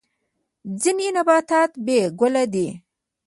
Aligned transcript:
ځینې 0.81 1.07
نباتات 1.15 1.71
بې 1.85 1.99
ګله 2.19 2.43
دي 2.53 2.67